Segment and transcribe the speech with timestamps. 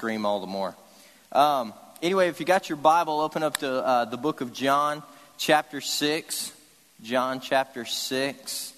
[0.00, 0.74] scream all the more.
[1.30, 5.02] Um, anyway, if you got your Bible, open up to uh, the book of John,
[5.36, 6.52] chapter 6.
[7.02, 8.72] John, chapter 6.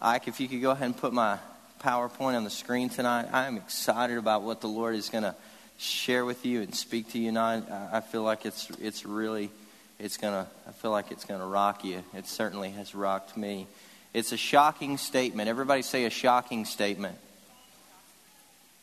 [0.00, 1.36] Ike, if you could go ahead and put my
[1.82, 3.26] PowerPoint on the screen tonight.
[3.32, 5.34] I am excited about what the Lord is going to
[5.78, 7.64] share with you and speak to you tonight.
[7.92, 9.50] I feel like it's, it's really,
[9.98, 12.04] it's going to, I feel like it's going to rock you.
[12.14, 13.66] It certainly has rocked me.
[14.14, 15.48] It's a shocking statement.
[15.48, 17.18] Everybody say a shocking statement.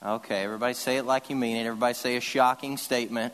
[0.05, 1.65] Okay, everybody say it like you mean it.
[1.65, 3.33] Everybody say a shocking statement.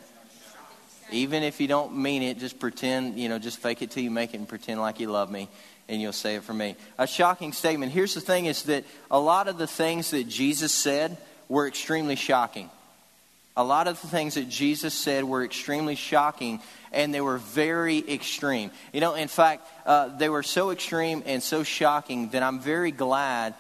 [1.12, 4.10] Even if you don't mean it, just pretend, you know, just fake it till you
[4.10, 5.50] make it and pretend like you love me,
[5.90, 6.78] and you'll say it for me.
[6.98, 7.92] A shocking statement.
[7.92, 11.18] Here's the thing is that a lot of the things that Jesus said
[11.50, 12.70] were extremely shocking.
[13.58, 16.62] A lot of the things that Jesus said were extremely shocking,
[16.94, 18.72] and they were very extreme.
[18.94, 22.92] You know, in fact, uh, they were so extreme and so shocking that I'm very
[22.92, 23.54] glad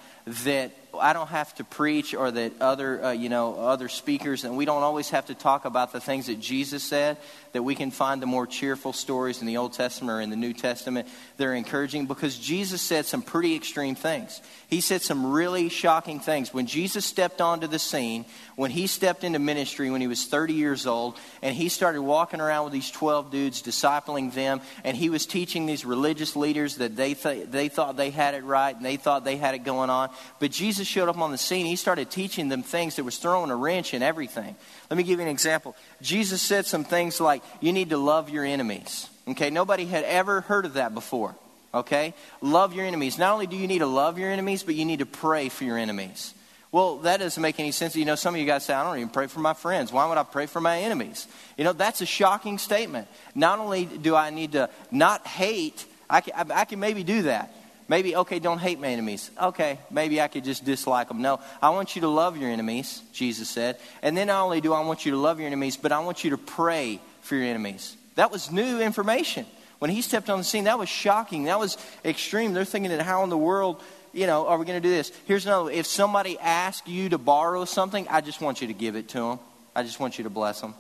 [0.45, 4.55] that I don't have to preach or that other, uh, you know, other speakers, and
[4.55, 7.17] we don't always have to talk about the things that Jesus said,
[7.53, 10.35] that we can find the more cheerful stories in the Old Testament or in the
[10.35, 14.41] New Testament they are encouraging because Jesus said some pretty extreme things.
[14.67, 16.53] He said some really shocking things.
[16.53, 20.53] When Jesus stepped onto the scene, when he stepped into ministry when he was 30
[20.53, 25.09] years old, and he started walking around with these 12 dudes, discipling them, and he
[25.09, 28.85] was teaching these religious leaders that they, th- they thought they had it right and
[28.85, 30.09] they thought they had it going on.
[30.39, 31.65] But Jesus showed up on the scene.
[31.65, 34.55] He started teaching them things that was throwing a wrench in everything.
[34.89, 35.75] Let me give you an example.
[36.01, 39.09] Jesus said some things like, you need to love your enemies.
[39.27, 41.35] Okay, nobody had ever heard of that before.
[41.73, 42.13] Okay?
[42.41, 43.17] Love your enemies.
[43.17, 45.63] Not only do you need to love your enemies, but you need to pray for
[45.63, 46.33] your enemies.
[46.71, 47.95] Well, that doesn't make any sense.
[47.95, 49.91] You know, some of you guys say, I don't even pray for my friends.
[49.91, 51.27] Why would I pray for my enemies?
[51.57, 53.07] You know, that's a shocking statement.
[53.35, 57.53] Not only do I need to not hate, I can, I can maybe do that.
[57.87, 59.29] Maybe, okay, don't hate my enemies.
[59.41, 61.21] Okay, maybe I could just dislike them.
[61.21, 63.77] No, I want you to love your enemies, Jesus said.
[64.01, 66.23] And then not only do I want you to love your enemies, but I want
[66.23, 67.95] you to pray for your enemies.
[68.15, 69.45] That was new information.
[69.79, 71.45] When he stepped on the scene, that was shocking.
[71.45, 72.53] That was extreme.
[72.53, 73.81] They're thinking that how in the world
[74.13, 75.11] you know, are we going to do this?
[75.25, 75.71] Here's another.
[75.71, 79.17] If somebody asks you to borrow something, I just want you to give it to
[79.19, 79.39] them.
[79.75, 80.75] I just want you to bless them.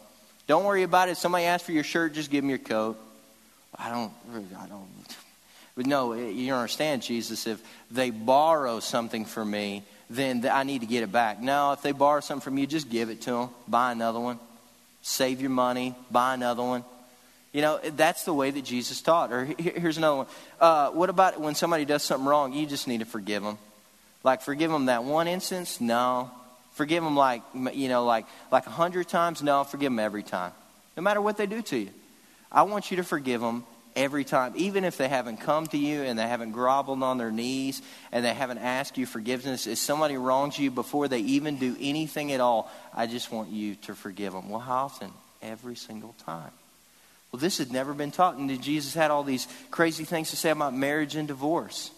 [0.45, 1.13] Don't worry about it.
[1.13, 2.97] If somebody asks for your shirt, just give them your coat.
[3.75, 4.11] I don't.
[4.59, 4.87] I don't.
[5.75, 7.47] But no, you don't understand, Jesus.
[7.47, 11.41] If they borrow something from me, then I need to get it back.
[11.41, 13.49] No, if they borrow something from you, just give it to them.
[13.67, 14.39] Buy another one.
[15.01, 15.95] Save your money.
[16.11, 16.83] Buy another one.
[17.51, 19.31] You know, that's the way that Jesus taught.
[19.31, 20.27] Or here's another one.
[20.59, 22.53] Uh, what about when somebody does something wrong?
[22.53, 23.57] You just need to forgive them.
[24.23, 25.81] Like, forgive them that one instance?
[25.81, 26.31] No.
[26.73, 29.43] Forgive them like, you know, like like a hundred times?
[29.43, 30.51] No, forgive them every time.
[30.97, 31.89] No matter what they do to you.
[32.51, 34.53] I want you to forgive them every time.
[34.55, 37.81] Even if they haven't come to you and they haven't groveled on their knees
[38.11, 39.67] and they haven't asked you forgiveness.
[39.67, 43.75] If somebody wrongs you before they even do anything at all, I just want you
[43.75, 44.49] to forgive them.
[44.49, 45.11] Well, how often?
[45.41, 46.51] Every single time.
[47.31, 48.37] Well, this had never been taught.
[48.37, 51.91] And Jesus had all these crazy things to say about marriage and divorce.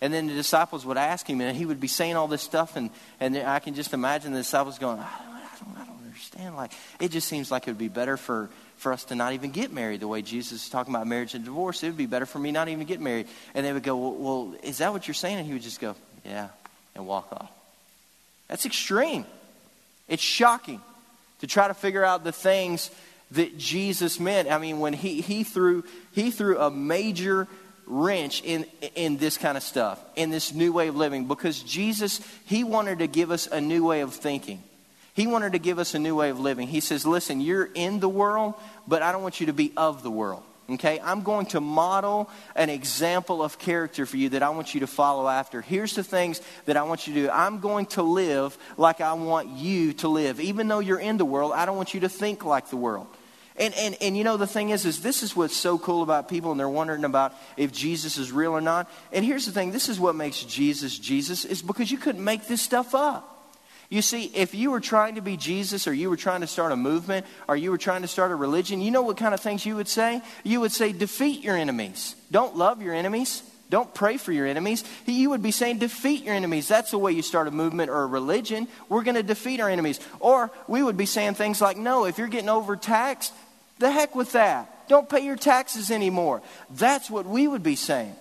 [0.00, 2.76] And then the disciples would ask him, and he would be saying all this stuff.
[2.76, 5.95] And, and I can just imagine the disciples going, I don't, I don't, I don't
[6.16, 6.56] understand.
[6.56, 9.50] Like, it just seems like it would be better for, for us to not even
[9.50, 11.82] get married the way Jesus is talking about marriage and divorce.
[11.82, 13.28] It would be better for me not even get married.
[13.54, 15.36] And they would go, well, well, is that what you're saying?
[15.36, 15.94] And he would just go,
[16.24, 16.48] yeah,
[16.94, 17.50] and walk off.
[18.48, 19.26] That's extreme.
[20.08, 20.80] It's shocking
[21.40, 22.90] to try to figure out the things
[23.32, 24.50] that Jesus meant.
[24.50, 27.46] I mean, when he, he, threw, he threw a major
[27.86, 32.20] wrench in, in this kind of stuff, in this new way of living, because Jesus,
[32.46, 34.62] he wanted to give us a new way of thinking.
[35.16, 36.68] He wanted to give us a new way of living.
[36.68, 38.52] He says, Listen, you're in the world,
[38.86, 40.42] but I don't want you to be of the world.
[40.68, 44.80] Okay, I'm going to model an example of character for you that I want you
[44.80, 45.62] to follow after.
[45.62, 47.30] Here's the things that I want you to do.
[47.30, 50.38] I'm going to live like I want you to live.
[50.38, 53.06] Even though you're in the world, I don't want you to think like the world.
[53.56, 56.28] And, and, and you know, the thing is, is this is what's so cool about
[56.28, 58.90] people, and they're wondering about if Jesus is real or not.
[59.12, 62.48] And here's the thing this is what makes Jesus Jesus, is because you couldn't make
[62.48, 63.35] this stuff up.
[63.88, 66.72] You see, if you were trying to be Jesus, or you were trying to start
[66.72, 69.40] a movement, or you were trying to start a religion, you know what kind of
[69.40, 70.22] things you would say?
[70.42, 72.16] You would say, defeat your enemies.
[72.30, 73.42] Don't love your enemies.
[73.68, 74.84] Don't pray for your enemies.
[75.06, 76.68] You would be saying, defeat your enemies.
[76.68, 78.68] That's the way you start a movement or a religion.
[78.88, 79.98] We're going to defeat our enemies.
[80.20, 83.32] Or we would be saying things like, no, if you're getting overtaxed,
[83.78, 84.88] the heck with that.
[84.88, 86.42] Don't pay your taxes anymore.
[86.70, 88.14] That's what we would be saying.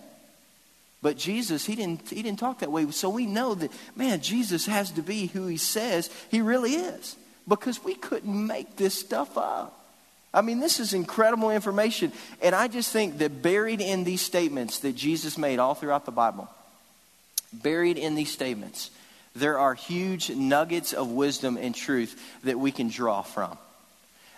[1.02, 2.90] But Jesus, he didn't, he didn't talk that way.
[2.92, 7.16] So we know that, man, Jesus has to be who he says he really is.
[7.48, 9.80] Because we couldn't make this stuff up.
[10.34, 12.12] I mean, this is incredible information.
[12.42, 16.12] And I just think that buried in these statements that Jesus made all throughout the
[16.12, 16.50] Bible,
[17.54, 18.90] buried in these statements,
[19.36, 23.58] there are huge nuggets of wisdom and truth that we can draw from.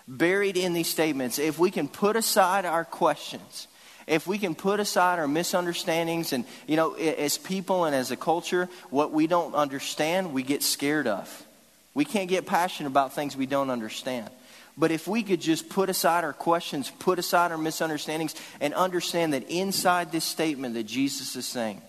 [0.06, 3.68] Buried in these statements, if we can put aside our questions,
[4.08, 8.16] if we can put aside our misunderstandings and, you know, as people and as a
[8.16, 11.46] culture, what we don't understand, we get scared of.
[11.94, 14.30] We can't get passionate about things we don't understand.
[14.76, 19.32] But if we could just put aside our questions, put aside our misunderstandings, and understand
[19.32, 21.82] that inside this statement that Jesus is saying,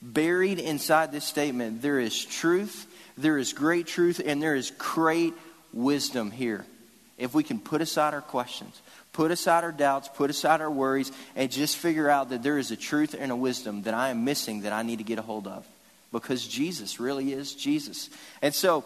[0.00, 2.86] buried inside this statement, there is truth,
[3.16, 5.34] there is great truth, and there is great
[5.72, 6.64] wisdom here.
[7.18, 8.80] If we can put aside our questions,
[9.18, 12.70] put aside our doubts, put aside our worries, and just figure out that there is
[12.70, 15.22] a truth and a wisdom that I am missing that I need to get a
[15.22, 15.66] hold of.
[16.12, 18.10] Because Jesus really is Jesus.
[18.42, 18.84] And so,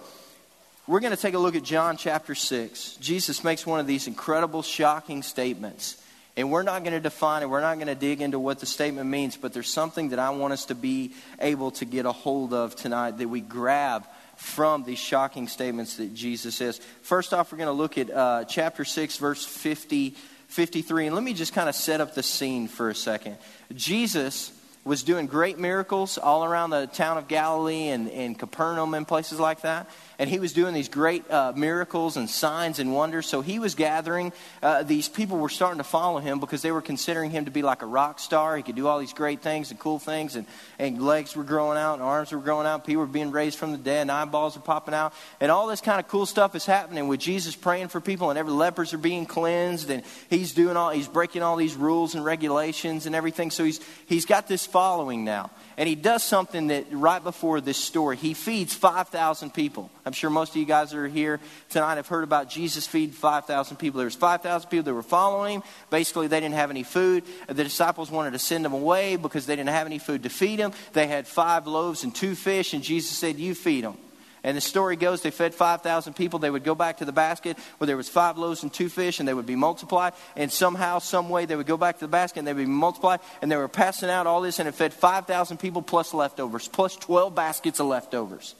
[0.87, 2.97] we're going to take a look at John chapter 6.
[2.97, 6.03] Jesus makes one of these incredible, shocking statements.
[6.35, 8.65] And we're not going to define it, we're not going to dig into what the
[8.65, 12.13] statement means, but there's something that I want us to be able to get a
[12.13, 14.07] hold of tonight that we grab
[14.43, 16.79] from these shocking statements that Jesus says.
[17.03, 20.11] First off, we're going to look at uh, chapter 6, verse 50,
[20.49, 21.07] 53.
[21.07, 23.39] And let me just kind of set up the scene for a second.
[23.73, 24.53] Jesus
[24.85, 29.39] was doing great miracles all around the town of Galilee and, and Capernaum and places
[29.39, 29.89] like that
[30.23, 33.27] and he was doing these great uh, miracles and signs and wonders.
[33.27, 34.33] So he was gathering.
[34.63, 37.63] Uh, these people were starting to follow him because they were considering him to be
[37.63, 38.57] like a rock star.
[38.57, 40.47] He could do all these great things and cool things, and,
[40.79, 42.87] and legs were growing out, and arms were growing out.
[42.87, 45.13] People were being raised from the dead, and eyeballs were popping out.
[45.41, 48.39] And all this kind of cool stuff is happening with Jesus praying for people, and
[48.39, 52.25] every lepers are being cleansed, and he's doing all, he's breaking all these rules and
[52.25, 53.51] regulations and everything.
[53.51, 55.51] So he's, he's got this following now.
[55.77, 59.91] And he does something that right before this story, he feeds 5,000 people.
[60.05, 61.41] I'm sure most of you guys that are here
[61.71, 63.99] tonight have heard about Jesus feeding 5,000 people.
[63.99, 65.63] There was 5,000 people that were following him.
[65.91, 67.25] Basically, they didn't have any food.
[67.47, 70.59] The disciples wanted to send them away because they didn't have any food to feed
[70.59, 70.73] them.
[70.93, 73.97] They had five loaves and two fish, and Jesus said, You feed them.
[74.45, 76.39] And the story goes they fed 5,000 people.
[76.39, 79.21] They would go back to the basket where there was five loaves and two fish,
[79.21, 80.15] and they would be multiplied.
[80.37, 82.67] And somehow, some way, they would go back to the basket and they would be
[82.67, 83.21] multiplied.
[83.41, 86.97] And they were passing out all this, and it fed 5,000 people plus leftovers, plus
[86.97, 88.55] 12 baskets of leftovers.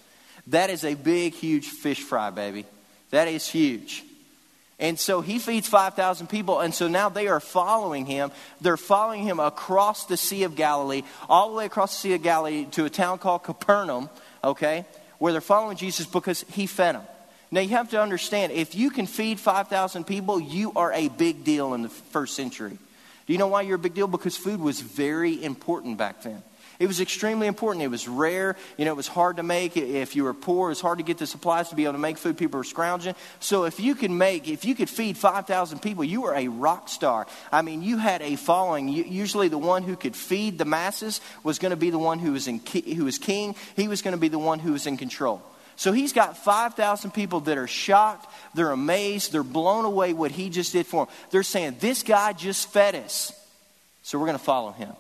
[0.49, 2.65] That is a big, huge fish fry, baby.
[3.11, 4.05] That is huge.
[4.79, 6.61] And so he feeds 5,000 people.
[6.61, 8.33] And so now they are following him.
[8.61, 12.23] They're following him across the Sea of Galilee, all the way across the Sea of
[12.23, 14.11] Galilee to a town called Capernaum,
[14.43, 14.85] okay?
[15.23, 17.05] Where they're following Jesus because he fed them.
[17.53, 21.45] Now, you have to understand if you can feed 5,000 people, you are a big
[21.45, 22.77] deal in the first century.
[23.27, 24.09] Do you know why you're a big deal?
[24.09, 26.43] Because food was very important back then.
[26.79, 27.85] It was extremely important.
[27.85, 28.57] It was rare.
[28.77, 29.77] You know, it was hard to make.
[29.77, 31.99] If you were poor, it was hard to get the supplies to be able to
[31.99, 32.37] make food.
[32.37, 33.15] People were scrounging.
[33.41, 36.89] So if you could make, if you could feed 5,000 people, you were a rock
[36.89, 37.27] star.
[37.51, 38.89] I mean, you had a following.
[38.89, 42.33] Usually the one who could feed the masses was going to be the one who
[42.33, 43.55] was, in, who was king.
[43.77, 45.43] He was going to be the one who was in control.
[45.77, 50.51] So he's got 5,000 people that are shocked, they're amazed, they're blown away what he
[50.51, 51.15] just did for them.
[51.31, 53.33] They're saying, This guy just fed us,
[54.03, 54.93] so we're going to follow him.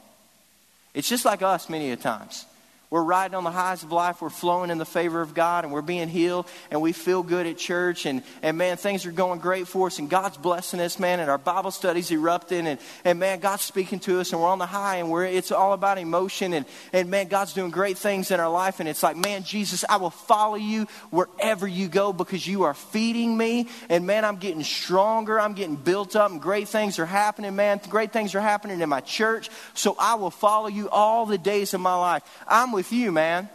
[0.94, 2.47] It's just like us many a times.
[2.93, 4.21] We're riding on the highs of life.
[4.21, 7.47] We're flowing in the favor of God and we're being healed and we feel good
[7.47, 8.05] at church.
[8.05, 11.19] And, and man, things are going great for us and God's blessing us, man.
[11.19, 14.59] And our Bible studies erupting and, and man, God's speaking to us and we're on
[14.59, 16.53] the high and we're, it's all about emotion.
[16.53, 18.79] And, and man, God's doing great things in our life.
[18.79, 22.75] And it's like, man, Jesus, I will follow you wherever you go because you are
[22.75, 23.69] feeding me.
[23.89, 25.41] And man, I'm getting stronger.
[25.41, 27.81] I'm getting built up and great things are happening, man.
[27.89, 29.49] Great things are happening in my church.
[29.72, 32.22] So I will follow you all the days of my life.
[32.46, 33.48] I'm with with you, man.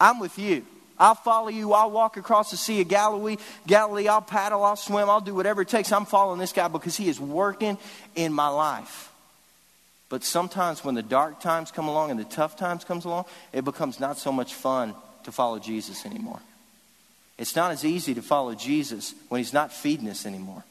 [0.00, 0.64] I'm with you.
[0.98, 1.74] I'll follow you.
[1.74, 3.36] I'll walk across the Sea of Galilee.
[3.66, 5.92] Galilee, I'll paddle, I'll swim, I'll do whatever it takes.
[5.92, 7.76] I'm following this guy because he is working
[8.14, 9.12] in my life.
[10.08, 13.62] But sometimes when the dark times come along and the tough times comes along, it
[13.62, 14.94] becomes not so much fun
[15.24, 16.40] to follow Jesus anymore.
[17.36, 20.64] It's not as easy to follow Jesus when he's not feeding us anymore.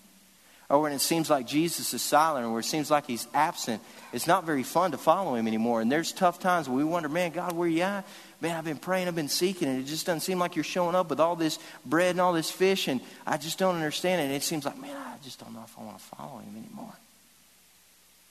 [0.69, 3.27] Oh, or when it seems like Jesus is silent or where it seems like he's
[3.33, 3.81] absent,
[4.11, 5.81] it's not very fun to follow him anymore.
[5.81, 8.05] And there's tough times where we wonder, man, God, where you at?
[8.41, 10.95] Man, I've been praying, I've been seeking, and it just doesn't seem like you're showing
[10.95, 14.25] up with all this bread and all this fish, and I just don't understand it.
[14.25, 16.55] And it seems like, man, I just don't know if I want to follow him
[16.57, 16.93] anymore.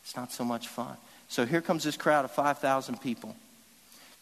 [0.03, 0.97] It's not so much fun.
[1.29, 3.35] So here comes this crowd of 5,000 people.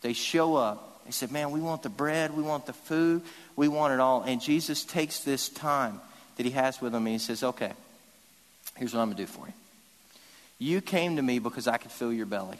[0.02, 1.04] They show up.
[1.04, 3.22] They said, man, we want the bread, we want the food,
[3.56, 4.22] we want it all.
[4.22, 6.00] And Jesus takes this time
[6.36, 7.72] that he has with them, and he says, okay,
[8.76, 9.52] Here's what I'm going to do for you.
[10.58, 12.58] You came to me because I could fill your belly.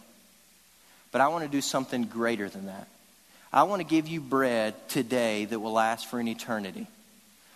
[1.11, 2.89] But I want to do something greater than that.
[3.53, 6.87] I want to give you bread today that will last for an eternity.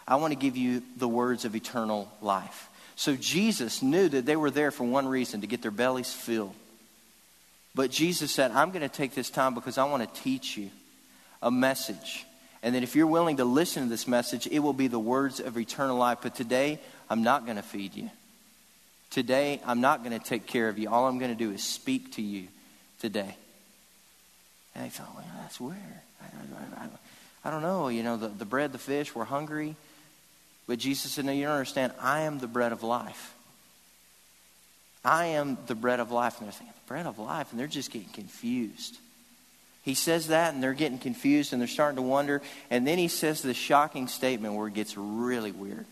[0.07, 2.69] I want to give you the words of eternal life.
[2.97, 6.55] So Jesus knew that they were there for one reason to get their bellies filled.
[7.75, 10.71] But Jesus said, I'm going to take this time because I want to teach you
[11.43, 12.25] a message
[12.63, 15.39] And that if you're willing to listen to this message, it will be the words
[15.39, 16.19] of eternal life.
[16.23, 18.11] But today, I'm not going to feed you.
[19.11, 20.91] Today, I'm not going to take care of you.
[20.91, 22.49] All I'm going to do is speak to you
[23.01, 23.37] today.
[24.75, 25.79] And they thought, well, that's weird.
[26.21, 26.89] I, I, I,
[27.45, 27.89] I don't know.
[27.89, 29.77] You know, the, the bread, the fish, we're hungry.
[30.67, 31.93] But Jesus said, no, you don't understand.
[32.01, 33.35] I am the bread of life.
[35.05, 36.39] I am the bread of life.
[36.39, 37.53] And they're thinking, bread of life?
[37.53, 38.99] And they're just getting confused.
[39.83, 42.43] He says that, and they're getting confused, and they're starting to wonder.
[42.71, 45.87] And then he says this shocking statement where it gets really weird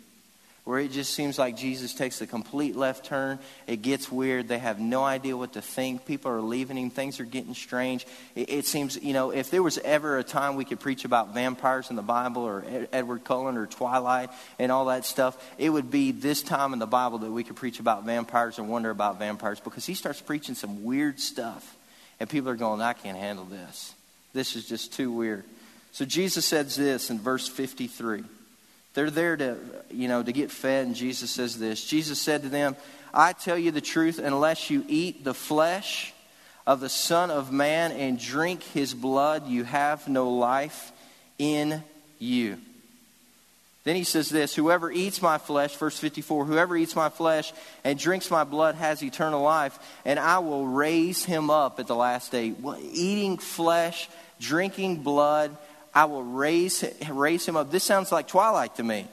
[0.65, 3.39] where it just seems like Jesus takes a complete left turn.
[3.67, 4.49] It gets weird.
[4.49, 6.07] They have no idea what to think.
[6.07, 6.89] People are leaving him.
[6.89, 8.07] Things are getting strange.
[8.35, 11.35] It, it seems, you know, if there was ever a time we could preach about
[11.35, 15.69] vampires in the Bible or Ed, Edward Cullen or Twilight and all that stuff, it
[15.69, 18.89] would be this time in the Bible that we could preach about vampires and wonder
[18.89, 21.77] about vampires because he starts preaching some weird stuff.
[22.19, 23.95] And people are going, I can't handle this.
[24.33, 25.45] This is just too weird.
[25.93, 28.25] So Jesus says this in verse 53.
[28.95, 29.57] They're there to,
[29.91, 31.85] you know, to get fed, and Jesus says this.
[31.85, 32.77] Jesus said to them,
[33.13, 36.13] I tell you the truth, unless you eat the flesh
[36.67, 40.93] of the Son of Man and drink his blood, you have no life
[41.39, 41.83] in
[42.19, 42.59] you.
[43.85, 47.53] Then he says this Whoever eats my flesh, verse 54, whoever eats my flesh
[47.85, 51.97] and drinks my blood has eternal life, and I will raise him up at the
[51.97, 52.55] last day.
[52.81, 54.09] Eating flesh,
[54.41, 55.57] drinking blood,
[55.95, 57.71] I will raise, raise him up.
[57.71, 59.07] This sounds like Twilight to me.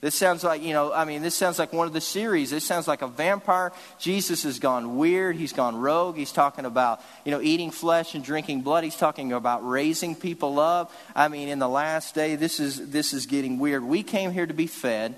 [0.00, 2.50] This sounds like, you know, I mean, this sounds like one of the series.
[2.50, 3.70] This sounds like a vampire.
[3.98, 5.36] Jesus has gone weird.
[5.36, 6.16] He's gone rogue.
[6.16, 8.82] He's talking about, you know, eating flesh and drinking blood.
[8.82, 10.90] He's talking about raising people up.
[11.14, 13.84] I mean, in the last day, this is, this is getting weird.
[13.84, 15.16] We came here to be fed.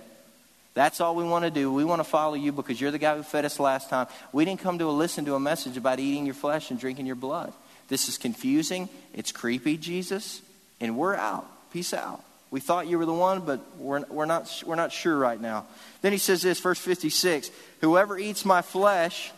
[0.74, 1.72] That's all we want to do.
[1.72, 4.08] We want to follow you because you're the guy who fed us last time.
[4.32, 7.14] We didn't come to listen to a message about eating your flesh and drinking your
[7.14, 7.52] blood.
[7.86, 8.88] This is confusing.
[9.14, 10.42] It's creepy, Jesus
[10.82, 11.46] and we're out.
[11.72, 12.22] Peace out.
[12.50, 15.64] We thought you were the one, but we're, we're, not, we're not sure right now.
[16.02, 19.32] Then he says this, verse 56 Whoever eats my flesh,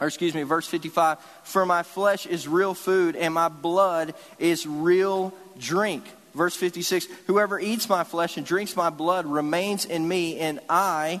[0.00, 4.66] or excuse me, verse 55 For my flesh is real food, and my blood is
[4.66, 6.04] real drink.
[6.34, 11.20] Verse 56 Whoever eats my flesh and drinks my blood remains in me, and I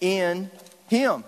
[0.00, 0.50] in
[0.88, 1.24] him.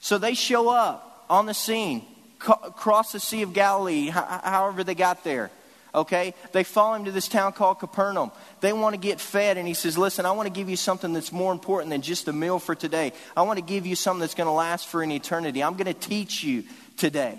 [0.00, 2.04] So they show up on the scene,
[2.40, 5.50] across the Sea of Galilee, however they got there
[5.98, 6.34] okay?
[6.52, 8.30] They follow him to this town called Capernaum.
[8.60, 11.12] They want to get fed, and he says, Listen, I want to give you something
[11.12, 13.12] that's more important than just a meal for today.
[13.36, 15.62] I want to give you something that's going to last for an eternity.
[15.62, 16.64] I'm going to teach you
[16.96, 17.38] today.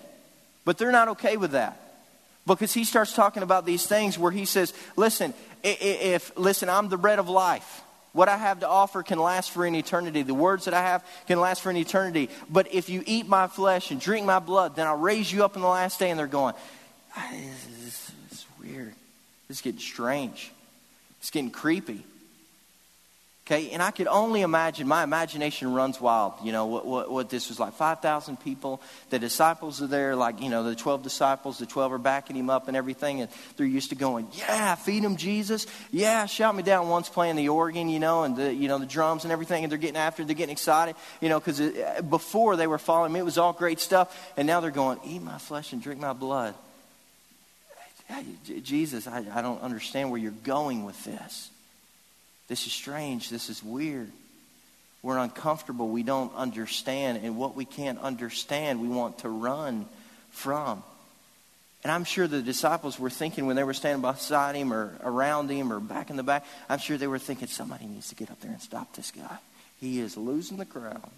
[0.65, 1.81] But they're not okay with that.
[2.45, 6.97] Because he starts talking about these things where he says, Listen, if, listen, I'm the
[6.97, 7.83] bread of life.
[8.11, 10.23] What I have to offer can last for an eternity.
[10.23, 12.29] The words that I have can last for an eternity.
[12.49, 15.55] But if you eat my flesh and drink my blood, then I'll raise you up
[15.55, 16.09] in the last day.
[16.09, 16.55] And they're going,
[17.15, 17.31] ah,
[18.59, 18.93] weird.
[19.47, 20.51] This is getting strange.
[21.19, 22.03] It's getting creepy.
[23.49, 27.29] Okay, and I could only imagine, my imagination runs wild, you know, what, what, what
[27.31, 27.73] this was like.
[27.73, 31.97] 5,000 people, the disciples are there, like, you know, the 12 disciples, the 12 are
[31.97, 35.65] backing him up and everything, and they're used to going, yeah, feed him Jesus.
[35.89, 36.89] Yeah, shout me down.
[36.89, 39.71] One's playing the organ, you know, and the, you know, the drums and everything, and
[39.71, 41.59] they're getting after it, they're getting excited, you know, because
[42.07, 45.23] before they were following me, it was all great stuff, and now they're going, eat
[45.23, 46.53] my flesh and drink my blood.
[48.63, 51.49] Jesus, I, I don't understand where you're going with this.
[52.47, 53.29] This is strange.
[53.29, 54.11] This is weird.
[55.01, 55.89] We're uncomfortable.
[55.89, 57.19] We don't understand.
[57.23, 59.85] And what we can't understand, we want to run
[60.31, 60.83] from.
[61.83, 65.49] And I'm sure the disciples were thinking when they were standing beside him or around
[65.49, 68.29] him or back in the back, I'm sure they were thinking, somebody needs to get
[68.29, 69.37] up there and stop this guy.
[69.79, 71.09] He is losing the crowd.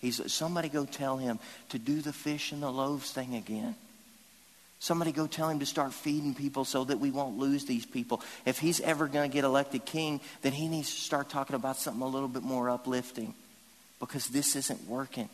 [0.00, 3.76] He's, somebody go tell him to do the fish and the loaves thing again.
[4.82, 8.20] Somebody go tell him to start feeding people so that we won't lose these people.
[8.44, 11.76] If he's ever going to get elected king, then he needs to start talking about
[11.76, 13.32] something a little bit more uplifting
[14.00, 15.28] because this isn't working.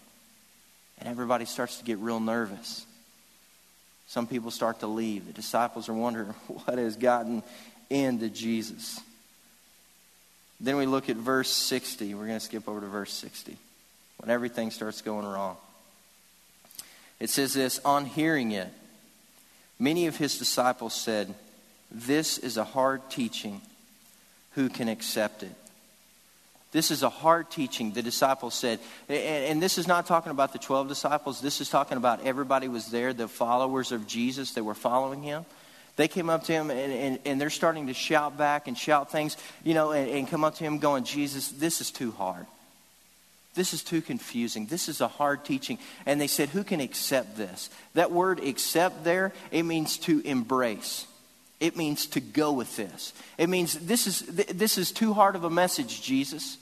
[0.99, 2.85] And everybody starts to get real nervous.
[4.07, 5.27] Some people start to leave.
[5.27, 7.43] The disciples are wondering what has gotten
[7.89, 9.01] into Jesus.
[10.61, 12.13] Then we look at verse 60.
[12.13, 13.57] We're going to skip over to verse 60
[14.19, 15.57] when everything starts going wrong.
[17.19, 18.69] It says this On hearing it,
[19.79, 21.35] Many of his disciples said,
[21.91, 23.61] This is a hard teaching.
[24.53, 25.55] Who can accept it?
[26.71, 28.81] This is a hard teaching, the disciples said.
[29.09, 31.41] And, this is not talking about the 12 disciples.
[31.41, 35.47] This is talking about everybody was there, the followers of Jesus that were following him.
[35.97, 39.11] They came up to him and, and, and they're starting to shout back and shout
[39.11, 42.47] things, you know, and, and come up to him going, Jesus, this is too hard.
[43.59, 44.67] This is too confusing.
[44.67, 45.79] This is a hard teaching.
[46.07, 47.71] And they said, Who can accept this?
[47.95, 51.09] That word accept there, it means to embrace.
[51.59, 53.13] It means to go with this.
[53.37, 56.57] It means this is, this is too hard of a message, Jesus.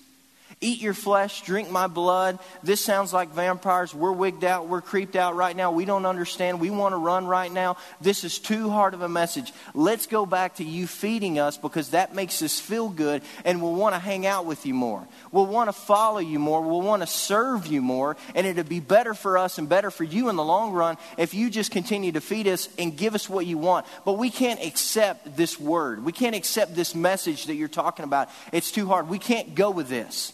[0.63, 2.39] Eat your flesh, drink my blood.
[2.63, 3.95] This sounds like vampires.
[3.95, 4.69] We're wigged out.
[4.69, 5.71] We're creeped out right now.
[5.71, 6.61] We don't understand.
[6.61, 7.77] We want to run right now.
[8.01, 9.53] This is too hard of a message.
[9.75, 13.75] Let's go back to you feeding us because that makes us feel good and we'll
[13.75, 15.07] want to hang out with you more.
[15.31, 16.63] We'll want to follow you more.
[16.63, 18.17] We'll want to serve you more.
[18.35, 21.35] And it'll be better for us and better for you in the long run if
[21.35, 23.85] you just continue to feed us and give us what you want.
[24.07, 26.03] But we can't accept this word.
[26.03, 28.31] We can't accept this message that you're talking about.
[28.53, 29.11] It's too hard.
[29.11, 30.33] We can't go with this.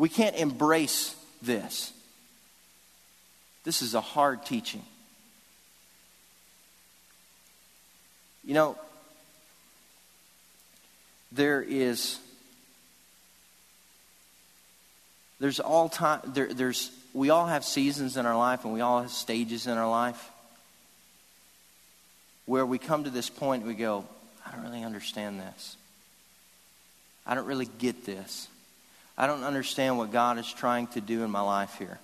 [0.00, 1.92] We can't embrace this.
[3.64, 4.82] This is a hard teaching.
[8.42, 8.78] You know,
[11.32, 12.18] there is
[15.38, 19.02] there's all time there, there's we all have seasons in our life and we all
[19.02, 20.30] have stages in our life
[22.46, 24.06] where we come to this point and we go
[24.46, 25.76] i don't really understand this
[27.26, 28.48] i don't really get this
[29.20, 31.98] I don't understand what God is trying to do in my life here.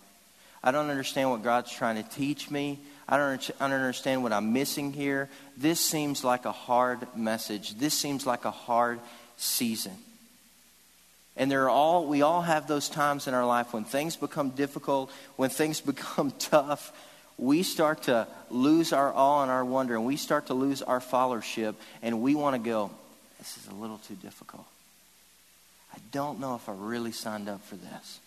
[0.62, 2.78] I don't understand what God's trying to teach me.
[3.08, 5.30] I don't, I don't understand what I'm missing here.
[5.56, 7.78] This seems like a hard message.
[7.78, 9.00] This seems like a hard
[9.38, 9.96] season.
[11.38, 14.50] And there are all we all have those times in our life when things become
[14.50, 16.92] difficult, when things become tough,
[17.38, 21.00] we start to lose our awe and our wonder, and we start to lose our
[21.00, 22.90] followership, and we want to go,
[23.38, 24.66] this is a little too difficult.
[25.97, 28.21] I don't know if I really signed up for this.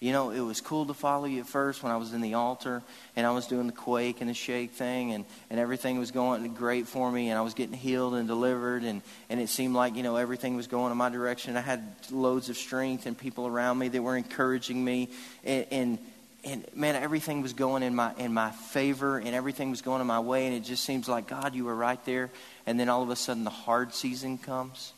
[0.00, 2.34] You know, it was cool to follow you at first when I was in the
[2.34, 2.82] altar
[3.14, 6.54] and I was doing the quake and the shake thing and, and everything was going
[6.54, 9.94] great for me and I was getting healed and delivered and, and it seemed like,
[9.94, 11.56] you know, everything was going in my direction.
[11.56, 15.08] I had loads of strength and people around me that were encouraging me
[15.44, 15.98] and, and,
[16.42, 20.06] and man, everything was going in my, in my favor and everything was going in
[20.08, 22.28] my way and it just seems like, God, you were right there.
[22.66, 24.92] And then all of a sudden the hard season comes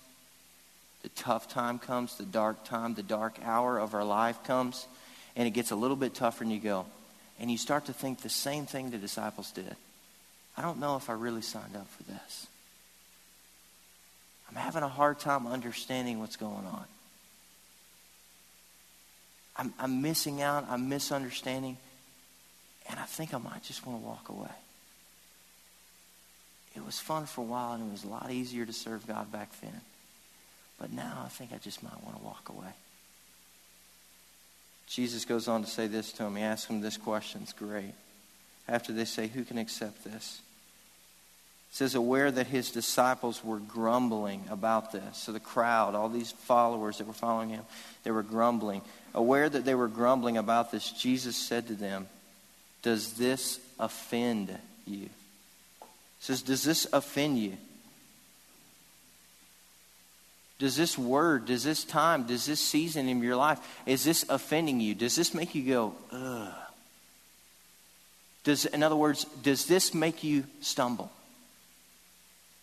[1.04, 4.86] the tough time comes, the dark time, the dark hour of our life comes,
[5.36, 6.86] and it gets a little bit tougher, and you go,
[7.38, 9.76] and you start to think the same thing the disciples did.
[10.56, 12.46] I don't know if I really signed up for this.
[14.48, 16.84] I'm having a hard time understanding what's going on.
[19.56, 21.76] I'm, I'm missing out, I'm misunderstanding,
[22.88, 24.56] and I think I might just want to walk away.
[26.74, 29.30] It was fun for a while, and it was a lot easier to serve God
[29.30, 29.82] back then.
[30.78, 32.72] But now I think I just might want to walk away.
[34.86, 36.36] Jesus goes on to say this to him.
[36.36, 37.40] He asks him this question.
[37.42, 37.94] It's great.
[38.68, 40.40] After they say, Who can accept this?
[41.74, 45.18] It says, aware that his disciples were grumbling about this.
[45.18, 47.64] So the crowd, all these followers that were following him,
[48.04, 48.80] they were grumbling.
[49.12, 52.06] Aware that they were grumbling about this, Jesus said to them,
[52.82, 54.56] Does this offend
[54.86, 55.08] you?
[56.20, 57.56] Says, Does this offend you?
[60.58, 64.80] Does this word, does this time, does this season in your life, is this offending
[64.80, 64.94] you?
[64.94, 66.52] Does this make you go, ugh?
[68.44, 71.10] Does, in other words, does this make you stumble?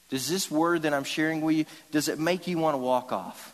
[0.09, 3.11] Does this word that I'm sharing with you, does it make you want to walk
[3.11, 3.53] off?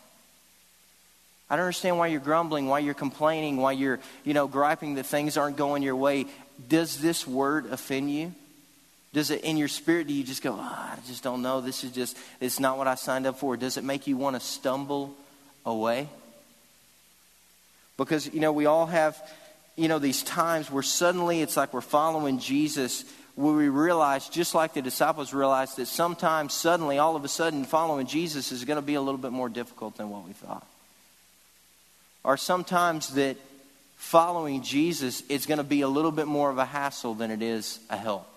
[1.50, 5.06] I don't understand why you're grumbling, why you're complaining, why you're, you know, griping that
[5.06, 6.26] things aren't going your way.
[6.67, 8.34] Does this word offend you?
[9.13, 11.62] Does it in your spirit, do you just go, oh, I just don't know.
[11.62, 13.56] This is just, it's not what I signed up for.
[13.56, 15.15] Does it make you want to stumble
[15.65, 16.10] away?
[17.96, 19.17] Because, you know, we all have,
[19.76, 24.54] you know, these times where suddenly it's like we're following Jesus, where we realize, just
[24.54, 28.76] like the disciples realized, that sometimes suddenly, all of a sudden, following Jesus is going
[28.76, 30.67] to be a little bit more difficult than what we thought.
[32.24, 33.38] Or sometimes that
[33.96, 37.41] following Jesus is going to be a little bit more of a hassle than it
[37.41, 38.28] is a help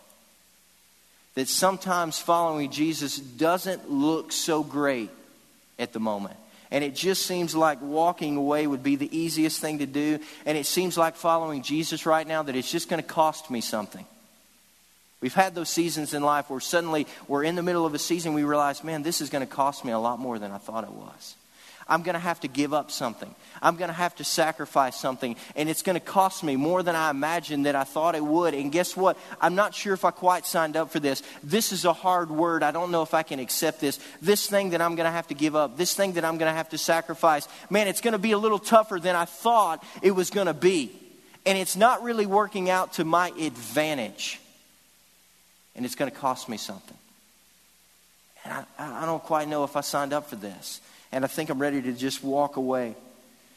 [1.34, 5.10] that sometimes following Jesus doesn't look so great
[5.78, 6.36] at the moment.
[6.70, 10.20] And it just seems like walking away would be the easiest thing to do.
[10.46, 13.60] And it seems like following Jesus right now that it's just going to cost me
[13.60, 14.06] something.
[15.20, 18.32] We've had those seasons in life where suddenly we're in the middle of a season,
[18.32, 20.84] we realize, man, this is going to cost me a lot more than I thought
[20.84, 21.34] it was.
[21.90, 23.34] I'm going to have to give up something.
[23.60, 25.34] I'm going to have to sacrifice something.
[25.56, 28.54] And it's going to cost me more than I imagined that I thought it would.
[28.54, 29.18] And guess what?
[29.40, 31.24] I'm not sure if I quite signed up for this.
[31.42, 32.62] This is a hard word.
[32.62, 33.98] I don't know if I can accept this.
[34.22, 36.50] This thing that I'm going to have to give up, this thing that I'm going
[36.50, 39.84] to have to sacrifice, man, it's going to be a little tougher than I thought
[40.00, 40.92] it was going to be.
[41.44, 44.40] And it's not really working out to my advantage.
[45.74, 46.96] And it's going to cost me something.
[48.44, 50.80] And I, I don't quite know if I signed up for this
[51.12, 52.94] and I think I'm ready to just walk away.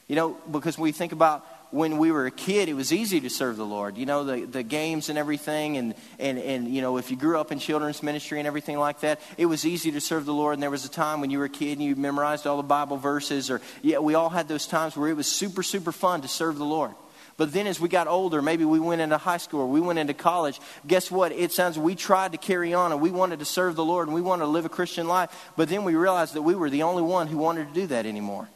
[0.08, 3.30] You know, because we think about when we were a kid, it was easy to
[3.30, 3.98] serve the Lord.
[3.98, 7.39] You know, the, the games and everything, and, and, and, you know, if you grew
[7.39, 10.54] up in children's ministry and everything like that, it was easy to serve the Lord.
[10.54, 12.63] And there was a time when you were a kid and you memorized all the
[12.63, 16.22] Bible verses, or, yeah, we all had those times where it was super, super fun
[16.22, 16.94] to serve the Lord.
[17.36, 19.98] But then as we got older, maybe we went into high school or we went
[19.98, 21.32] into college, guess what?
[21.32, 24.13] It sounds we tried to carry on and we wanted to serve the Lord and
[24.13, 26.84] we wanted to live a Christian life, but then we realized that we were the
[26.84, 28.48] only one who wanted to do that anymore.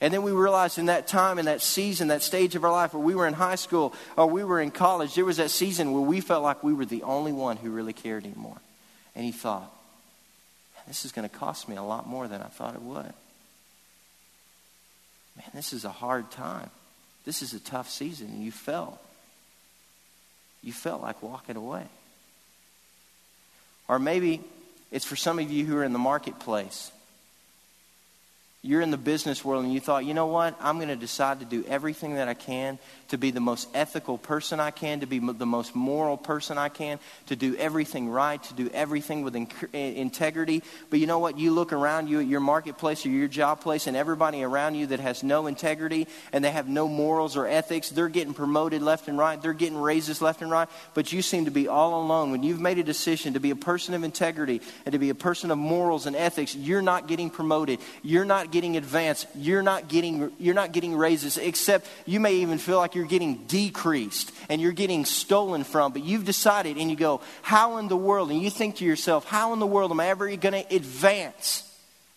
[0.00, 2.94] And then we realized in that time, in that season, that stage of our life
[2.94, 5.92] where we were in high school or we were in college, there was that season
[5.92, 8.56] where we felt like we were the only one who really cared anymore.
[9.14, 9.70] And he thought,
[10.88, 13.12] this is going to cost me a lot more than I thought it would.
[15.36, 16.70] Man, this is a hard time.
[17.30, 18.26] This is a tough season.
[18.26, 18.98] And you felt,
[20.64, 21.84] you felt like walking away.
[23.86, 24.40] Or maybe
[24.90, 26.90] it's for some of you who are in the marketplace
[28.62, 30.54] you're in the business world and you thought, you know what?
[30.60, 34.18] I'm going to decide to do everything that I can to be the most ethical
[34.18, 38.40] person I can, to be the most moral person I can, to do everything right,
[38.42, 39.34] to do everything with
[39.72, 40.62] integrity.
[40.90, 41.38] But you know what?
[41.38, 44.88] You look around you at your marketplace or your job place, and everybody around you
[44.88, 49.08] that has no integrity and they have no morals or ethics, they're getting promoted left
[49.08, 52.30] and right, they're getting raises left and right, but you seem to be all alone.
[52.30, 55.14] When you've made a decision to be a person of integrity and to be a
[55.14, 57.80] person of morals and ethics, you're not getting promoted.
[58.02, 59.26] You're not getting advanced.
[59.34, 63.44] You're not getting, you're not getting raises, except you may even feel like you're getting
[63.46, 65.92] decreased and you're getting stolen from.
[65.92, 68.30] But you've decided and you go, How in the world?
[68.30, 71.66] And you think to yourself, How in the world am I ever going to advance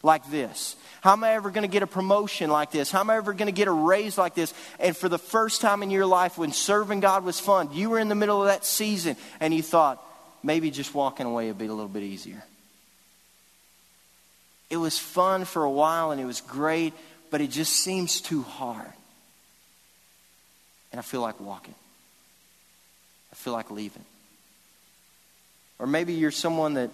[0.02, 0.76] like this?
[1.02, 2.89] How am I ever going to get a promotion like this?
[2.89, 4.54] How am I ever going to get a raise like this?
[4.80, 8.00] And for the first time in your life, when serving God was fun, you were
[8.00, 10.02] in the middle of that season and you thought,
[10.43, 12.43] maybe just walking away would be a little bit easier.
[14.73, 16.93] It was fun for a while and it was great,
[17.29, 18.91] but it just seems too hard.
[20.91, 21.75] And I feel like walking.
[23.31, 24.03] I feel like leaving.
[25.77, 26.89] Or maybe you're someone that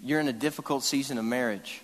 [0.00, 1.82] you're in a difficult season of marriage.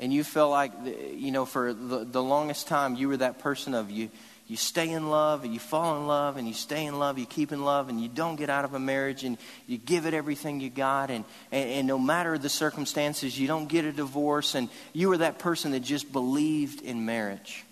[0.00, 0.70] And you feel like,
[1.16, 4.08] you know, for the, the longest time, you were that person of you
[4.48, 7.26] you stay in love and you fall in love and you stay in love, you
[7.26, 10.14] keep in love and you don't get out of a marriage and you give it
[10.14, 14.54] everything you got and, and, and, no matter the circumstances, you don't get a divorce
[14.54, 17.64] and you were that person that just believed in marriage.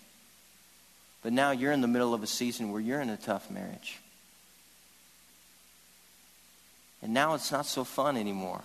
[1.23, 3.99] But now you're in the middle of a season where you're in a tough marriage.
[7.01, 8.61] And now it's not so fun anymore.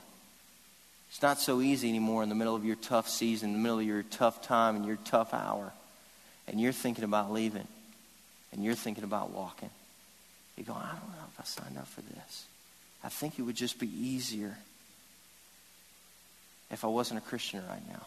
[1.09, 3.79] It's not so easy anymore in the middle of your tough season, in the middle
[3.79, 5.73] of your tough time and your tough hour.
[6.47, 7.69] And you're thinking about leaving
[8.53, 9.71] and you're thinking about walking,
[10.57, 12.47] you go, I don't know if I signed up for this.
[13.03, 14.57] I think it would just be easier
[16.71, 18.07] if I wasn't a Christian right now.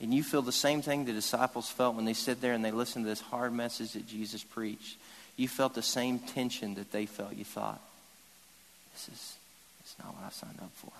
[0.00, 2.70] And you feel the same thing the disciples felt when they sit there and they
[2.70, 4.96] listened to this hard message that Jesus preached.
[5.36, 7.34] You felt the same tension that they felt.
[7.34, 7.80] You thought,
[8.92, 9.36] this is,
[9.82, 10.92] this is not what I signed up for.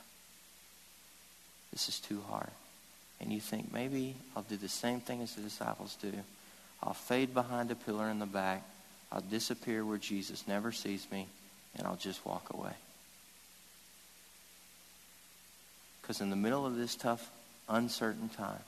[1.72, 2.50] This is too hard.
[3.20, 6.12] And you think, maybe I'll do the same thing as the disciples do.
[6.82, 8.62] I'll fade behind a pillar in the back.
[9.12, 11.26] I'll disappear where Jesus never sees me,
[11.76, 12.72] and I'll just walk away.
[16.00, 17.30] Because in the middle of this tough,
[17.68, 18.62] uncertain time,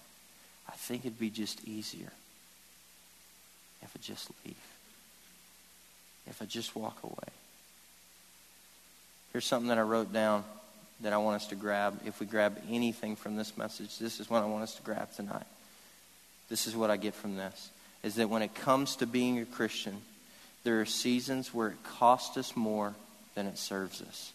[0.69, 2.13] I think it'd be just easier
[3.83, 4.57] if I just leave,
[6.27, 7.33] if I just walk away.
[9.33, 10.45] Here's something that I wrote down
[11.01, 12.01] that I want us to grab.
[12.05, 15.13] If we grab anything from this message, this is what I want us to grab
[15.15, 15.47] tonight.
[16.49, 17.71] This is what I get from this
[18.03, 20.03] is that when it comes to being a Christian,
[20.65, 22.95] there are seasons where it costs us more
[23.35, 24.33] than it serves us.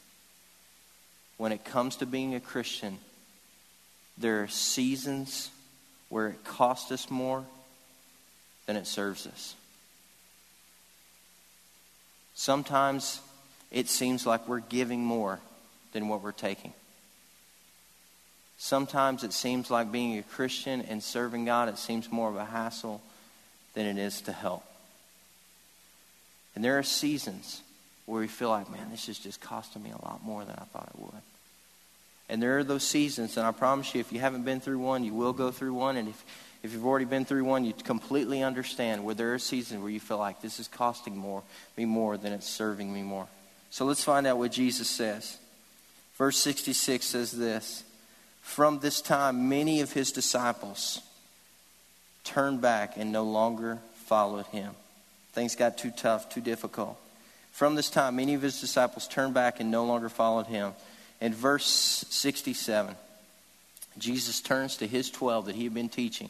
[1.38, 2.98] When it comes to being a Christian,
[4.18, 5.52] there are seasons
[6.10, 7.44] where it costs us more
[8.66, 9.56] than it serves us.
[12.34, 13.22] Sometimes
[13.72, 15.40] it seems like we're giving more
[15.92, 16.74] than what we're taking.
[18.58, 22.46] Sometimes it seems like being a Christian and serving God, it seems more of a
[22.46, 23.02] hassle
[23.78, 24.64] than it is to help.
[26.56, 27.62] And there are seasons
[28.08, 30.64] where we feel like, man, this is just costing me a lot more than I
[30.64, 31.22] thought it would.
[32.28, 35.04] And there are those seasons, and I promise you, if you haven't been through one,
[35.04, 35.96] you will go through one.
[35.96, 36.26] And if,
[36.64, 40.00] if you've already been through one, you completely understand where there are seasons where you
[40.00, 41.44] feel like this is costing more,
[41.78, 43.28] me more than it's serving me more.
[43.70, 45.38] So let's find out what Jesus says.
[46.16, 47.84] Verse 66 says this
[48.42, 51.04] From this time, many of his disciples
[52.28, 54.74] turned back and no longer followed him.
[55.32, 57.00] Things got too tough, too difficult.
[57.52, 60.74] From this time, many of his disciples turned back and no longer followed him.
[61.22, 61.66] In verse
[62.10, 62.96] 67,
[63.98, 66.30] Jesus turns to his 12 that he had been teaching,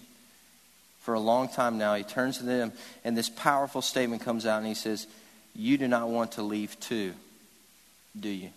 [1.01, 1.95] for a long time now.
[1.95, 2.71] He turns to them,
[3.03, 5.07] and this powerful statement comes out, and he says,
[5.53, 7.13] You do not want to leave too,
[8.17, 8.51] do you?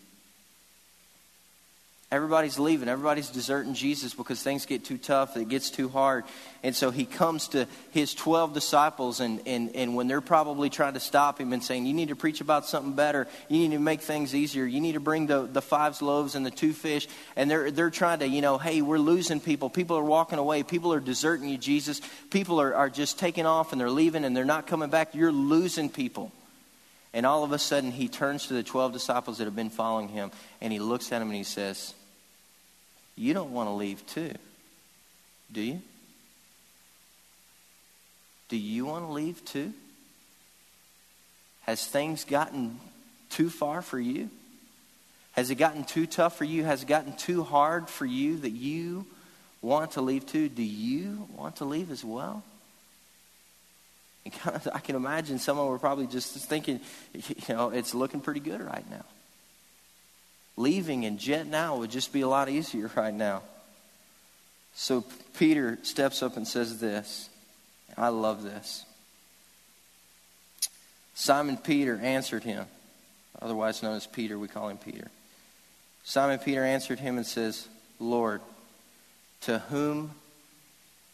[2.13, 2.89] Everybody's leaving.
[2.89, 5.37] Everybody's deserting Jesus because things get too tough.
[5.37, 6.25] It gets too hard.
[6.65, 10.95] And so he comes to his 12 disciples, and, and, and when they're probably trying
[10.95, 13.29] to stop him and saying, You need to preach about something better.
[13.49, 14.65] You need to make things easier.
[14.65, 17.07] You need to bring the, the five loaves and the two fish.
[17.37, 19.71] And they're, they're trying to, you know, hey, we're losing people.
[19.71, 20.65] People are walking away.
[20.65, 22.01] People are deserting you, Jesus.
[22.31, 25.15] People are, are just taking off and they're leaving and they're not coming back.
[25.15, 26.33] You're losing people.
[27.13, 30.09] And all of a sudden, he turns to the 12 disciples that have been following
[30.09, 31.93] him, and he looks at them and he says,
[33.21, 34.33] you don't want to leave too,
[35.53, 35.83] do you?
[38.49, 39.75] Do you want to leave too?
[41.63, 42.81] Has things gotten
[43.29, 44.31] too far for you?
[45.33, 46.65] Has it gotten too tough for you?
[46.65, 49.05] Has it gotten too hard for you that you
[49.61, 50.49] want to leave too?
[50.49, 52.43] Do you want to leave as well?
[54.73, 56.81] I can imagine some of them were probably just thinking,
[57.13, 59.05] you know, it's looking pretty good right now
[60.57, 63.43] leaving and jetting out would just be a lot easier right now.
[64.75, 65.05] So
[65.37, 67.29] Peter steps up and says this.
[67.97, 68.85] I love this.
[71.15, 72.67] Simon Peter answered him,
[73.43, 75.09] otherwise known as Peter, we call him Peter.
[76.05, 78.41] Simon Peter answered him and says, Lord,
[79.43, 80.13] to whom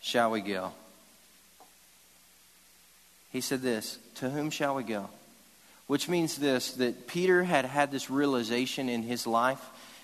[0.01, 0.73] shall we go?
[3.33, 5.11] He said this, To whom shall we go?
[5.87, 9.61] Which means this that Peter had had this realization in his life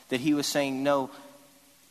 [0.09, 1.11] that he was saying, No,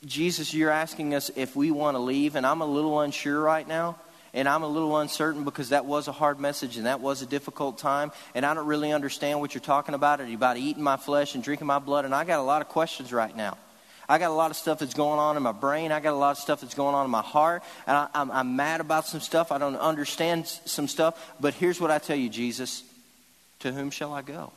[0.05, 3.67] Jesus, you're asking us if we want to leave, and I'm a little unsure right
[3.67, 3.97] now.
[4.33, 7.25] And I'm a little uncertain because that was a hard message and that was a
[7.25, 8.13] difficult time.
[8.33, 10.21] And I don't really understand what you're talking about.
[10.21, 12.05] About eating my flesh and drinking my blood?
[12.05, 13.57] And I got a lot of questions right now.
[14.07, 15.91] I got a lot of stuff that's going on in my brain.
[15.91, 17.61] I got a lot of stuff that's going on in my heart.
[17.85, 19.51] And I, I'm mad about some stuff.
[19.51, 21.33] I don't understand some stuff.
[21.41, 22.83] But here's what I tell you, Jesus
[23.61, 24.51] to whom shall I go?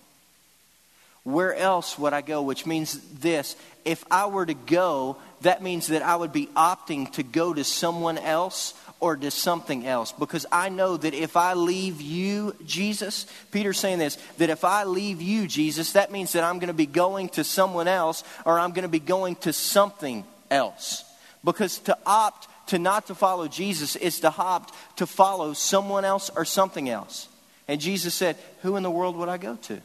[1.25, 2.43] Where else would I go?
[2.43, 7.11] Which means this if I were to go, that means that I would be opting
[7.13, 10.13] to go to someone else or to something else.
[10.13, 14.85] Because I know that if I leave you, Jesus, Peter's saying this, that if I
[14.85, 18.59] leave you, Jesus, that means that I'm going to be going to someone else or
[18.59, 21.05] I'm going to be going to something else.
[21.43, 26.31] Because to opt to not to follow Jesus is to opt to follow someone else
[26.35, 27.29] or something else.
[27.67, 29.81] And Jesus said, Who in the world would I go to?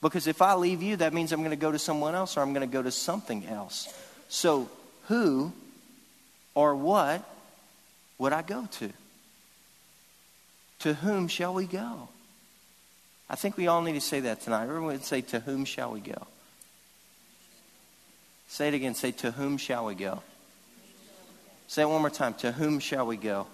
[0.00, 2.40] Because if I leave you, that means I'm going to go to someone else or
[2.40, 3.92] I'm going to go to something else.
[4.28, 4.68] So,
[5.08, 5.52] who
[6.54, 7.22] or what
[8.18, 8.90] would I go to?
[10.80, 12.08] To whom shall we go?
[13.30, 14.64] I think we all need to say that tonight.
[14.64, 16.26] Everyone would say, To whom shall we go?
[18.48, 18.94] Say it again.
[18.94, 20.22] Say, To whom shall we go?
[21.66, 22.34] Say it one more time.
[22.34, 23.46] To whom shall we go?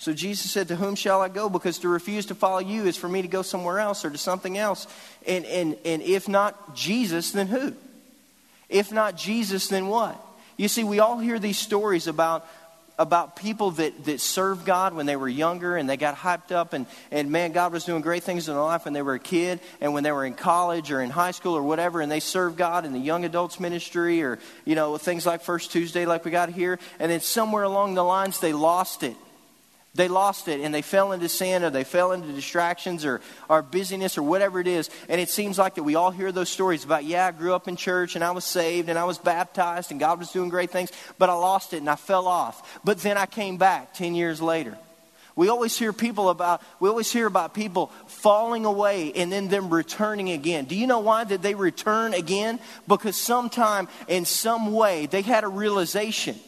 [0.00, 1.50] So Jesus said, To whom shall I go?
[1.50, 4.16] Because to refuse to follow you is for me to go somewhere else or to
[4.16, 4.86] something else.
[5.26, 7.74] And, and, and if not Jesus, then who?
[8.70, 10.18] If not Jesus, then what?
[10.56, 12.48] You see, we all hear these stories about,
[12.98, 16.72] about people that, that served God when they were younger and they got hyped up
[16.72, 19.20] and, and man, God was doing great things in their life when they were a
[19.20, 22.20] kid and when they were in college or in high school or whatever and they
[22.20, 26.24] served God in the young adults ministry or, you know, things like First Tuesday like
[26.24, 26.78] we got here.
[26.98, 29.16] And then somewhere along the lines they lost it
[29.94, 33.60] they lost it and they fell into sin or they fell into distractions or, or
[33.60, 34.88] busyness or whatever it is.
[35.08, 37.66] And it seems like that we all hear those stories about, yeah, I grew up
[37.66, 40.70] in church and I was saved and I was baptized and God was doing great
[40.70, 42.80] things, but I lost it and I fell off.
[42.84, 44.78] But then I came back 10 years later.
[45.34, 49.70] We always hear people about, we always hear about people falling away and then them
[49.70, 50.66] returning again.
[50.66, 52.60] Do you know why did they return again?
[52.86, 56.38] Because sometime in some way they had a realization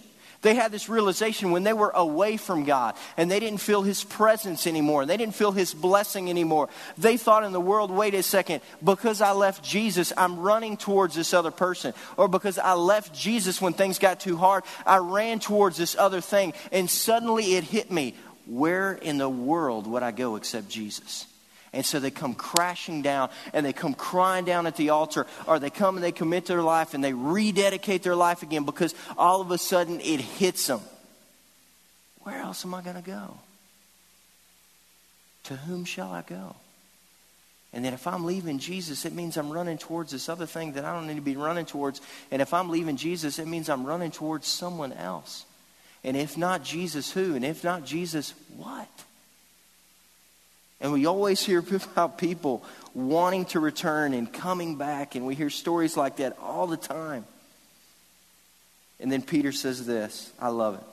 [0.42, 4.04] they had this realization when they were away from God and they didn't feel His
[4.04, 5.02] presence anymore.
[5.02, 6.68] And they didn't feel His blessing anymore.
[6.98, 11.14] They thought in the world, wait a second, because I left Jesus, I'm running towards
[11.14, 11.94] this other person.
[12.16, 16.20] Or because I left Jesus when things got too hard, I ran towards this other
[16.20, 16.52] thing.
[16.72, 18.14] And suddenly it hit me.
[18.46, 21.26] Where in the world would I go except Jesus?
[21.72, 25.58] And so they come crashing down and they come crying down at the altar, or
[25.58, 29.40] they come and they commit their life and they rededicate their life again because all
[29.40, 30.80] of a sudden it hits them.
[32.20, 33.38] Where else am I going to go?
[35.44, 36.56] To whom shall I go?
[37.72, 40.84] And then if I'm leaving Jesus, it means I'm running towards this other thing that
[40.84, 42.02] I don't need to be running towards.
[42.30, 45.46] And if I'm leaving Jesus, it means I'm running towards someone else.
[46.04, 47.34] And if not Jesus, who?
[47.34, 48.88] And if not Jesus, what?
[50.82, 55.48] And we always hear about people wanting to return and coming back, and we hear
[55.48, 57.24] stories like that all the time.
[59.00, 60.30] And then Peter says this.
[60.38, 60.84] I love it.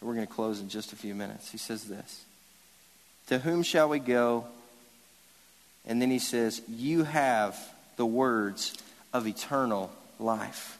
[0.00, 1.50] We're going to close in just a few minutes.
[1.50, 2.24] He says this
[3.28, 4.46] To whom shall we go?
[5.84, 7.58] And then he says, You have
[7.96, 8.74] the words
[9.12, 10.78] of eternal life.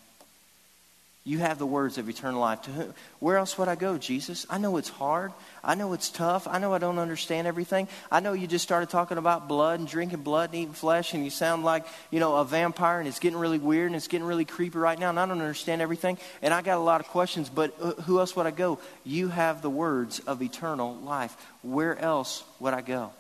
[1.25, 2.63] You have the words of eternal life.
[2.63, 4.45] To whom, where else would I go, Jesus?
[4.51, 5.33] I know it's hard.
[5.63, 6.49] I know it's tough.
[6.49, 7.87] I know I don't understand everything.
[8.11, 11.25] I know you just started talking about blood and drinking blood and eating flesh, and
[11.25, 14.27] you sound like, you know, a vampire, and it's getting really weird and it's getting
[14.27, 16.19] really creepy right now, and I don't understand everything.
[16.43, 18.81] And I got a lot of questions, but uh, who else would I go?
[19.05, 21.37] You have the words of eternal life.
[21.63, 23.13] Where else would I go?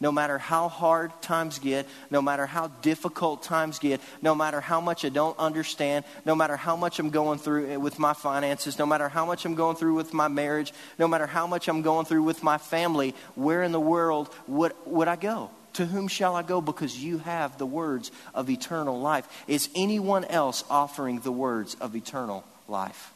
[0.00, 4.80] No matter how hard times get, no matter how difficult times get, no matter how
[4.80, 8.86] much I don't understand, no matter how much I'm going through with my finances, no
[8.86, 12.06] matter how much I'm going through with my marriage, no matter how much I'm going
[12.06, 15.50] through with my family, where in the world would, would I go?
[15.74, 16.60] To whom shall I go?
[16.60, 19.26] Because you have the words of eternal life.
[19.48, 23.12] Is anyone else offering the words of eternal life?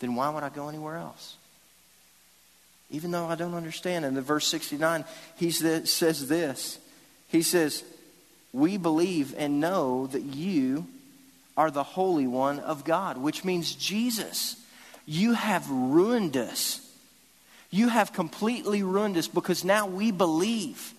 [0.00, 1.36] Then why would I go anywhere else?
[2.90, 4.04] Even though I don't understand.
[4.04, 5.04] And in verse 69,
[5.36, 6.78] he says this
[7.28, 7.84] He says,
[8.52, 10.86] We believe and know that you
[11.56, 14.56] are the Holy One of God, which means Jesus.
[15.06, 16.84] You have ruined us.
[17.70, 20.94] You have completely ruined us because now we believe.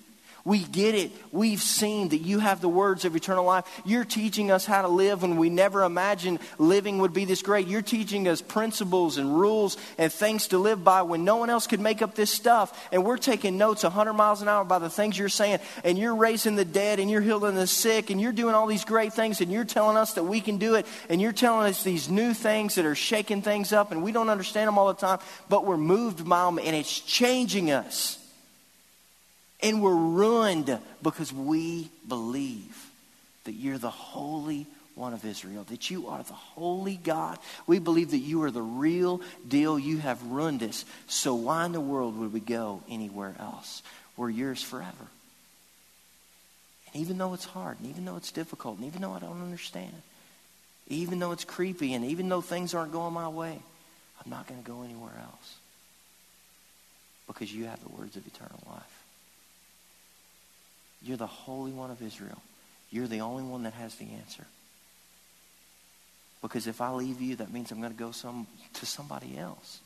[0.46, 1.12] We get it.
[1.32, 3.66] We've seen that you have the words of eternal life.
[3.86, 7.68] You're teaching us how to live when we never imagined living would be this great.
[7.68, 11.68] You're teaching us principles and rules and things to live by when no one else
[11.68, 12.88] could make up this stuff.
[12.92, 15.60] And we're taking notes 100 miles an hour by the things you're saying.
[15.84, 18.86] And you're raising the dead and you're healing the sick and you're doing all these
[18.86, 20.86] great things and you're telling us that we can do it.
[21.10, 24.30] And you're telling us these new things that are shaking things up and we don't
[24.30, 28.19] understand them all the time, but we're moved by them and it's changing us.
[29.62, 32.90] And we're ruined because we believe
[33.44, 37.38] that you're the Holy One of Israel, that you are the Holy God.
[37.68, 39.78] We believe that you are the real deal.
[39.78, 40.86] You have ruined us.
[41.08, 43.82] So why in the world would we go anywhere else?
[44.16, 45.08] We're yours forever.
[46.94, 49.42] And even though it's hard, and even though it's difficult, and even though I don't
[49.42, 49.94] understand,
[50.88, 53.60] even though it's creepy, and even though things aren't going my way,
[54.24, 55.56] I'm not going to go anywhere else.
[57.28, 58.99] Because you have the words of eternal life.
[61.02, 62.42] You're the Holy One of Israel.
[62.92, 64.46] You're the only one that has the answer.
[66.42, 69.80] Because if I leave you, that means I'm going to go some, to somebody else.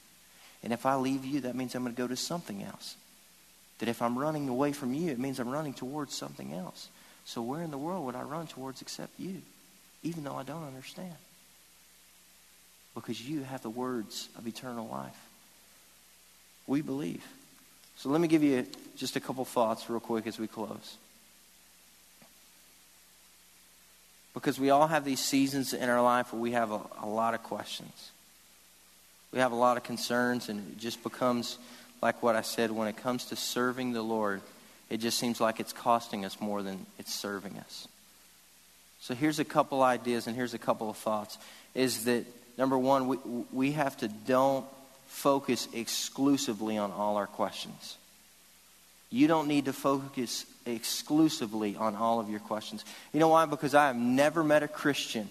[0.63, 2.95] And if I leave you, that means I'm going to go to something else.
[3.79, 6.87] That if I'm running away from you, it means I'm running towards something else.
[7.25, 9.41] So where in the world would I run towards except you?
[10.03, 11.15] Even though I don't understand.
[12.95, 15.17] Because you have the words of eternal life.
[16.67, 17.23] We believe.
[17.97, 20.97] So let me give you just a couple thoughts real quick as we close.
[24.33, 27.33] Because we all have these seasons in our life where we have a, a lot
[27.33, 28.11] of questions.
[29.31, 31.57] We have a lot of concerns, and it just becomes
[32.03, 34.41] like what I said when it comes to serving the Lord,
[34.89, 37.87] it just seems like it's costing us more than it's serving us.
[38.99, 41.37] So here's a couple ideas, and here's a couple of thoughts.
[41.73, 42.25] Is that
[42.57, 43.17] number one, we,
[43.53, 44.65] we have to don't
[45.07, 47.97] focus exclusively on all our questions.
[49.13, 52.83] You don't need to focus exclusively on all of your questions.
[53.13, 53.45] You know why?
[53.45, 55.29] Because I have never met a Christian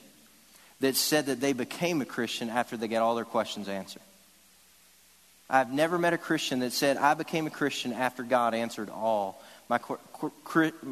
[0.78, 4.02] that said that they became a Christian after they got all their questions answered.
[5.50, 9.42] I've never met a Christian that said, I became a Christian after God answered all
[9.68, 9.80] my,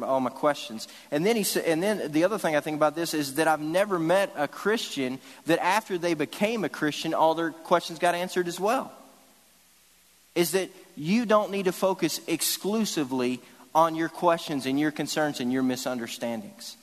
[0.01, 0.89] all my questions.
[1.11, 3.47] And then, he said, and then the other thing I think about this is that
[3.47, 8.15] I've never met a Christian that after they became a Christian, all their questions got
[8.15, 8.91] answered as well.
[10.35, 13.41] Is that you don't need to focus exclusively
[13.73, 16.77] on your questions and your concerns and your misunderstandings.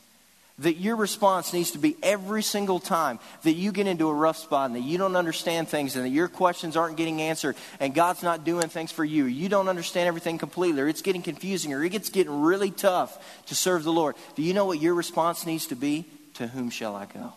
[0.60, 4.38] That your response needs to be every single time that you get into a rough
[4.38, 7.94] spot and that you don't understand things and that your questions aren't getting answered and
[7.94, 9.26] God's not doing things for you.
[9.26, 13.44] You don't understand everything completely or it's getting confusing or it gets getting really tough
[13.46, 14.16] to serve the Lord.
[14.34, 16.06] Do you know what your response needs to be?
[16.34, 17.34] To whom shall I go?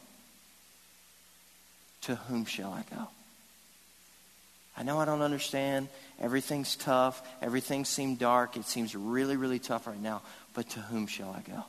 [2.04, 3.08] To whom shall I go?
[4.82, 5.90] I know I don't understand.
[6.20, 7.22] Everything's tough.
[7.40, 8.58] Everything seems dark.
[8.58, 10.24] It seems really, really tough right now.
[10.56, 11.66] But to whom shall I go?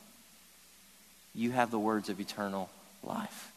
[1.35, 2.71] You have the words of eternal
[3.05, 3.53] life.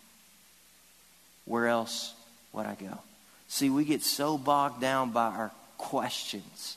[1.45, 2.13] Where else
[2.51, 2.99] would I go?
[3.47, 6.75] See, we get so bogged down by our questions.